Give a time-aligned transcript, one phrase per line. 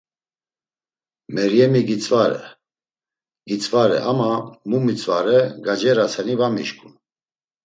[1.39, 2.39] “Meryemi gitzvare,
[3.51, 4.31] gitzvare, ama
[4.69, 6.93] mu mitzvare, gaceraseni va mişǩun.”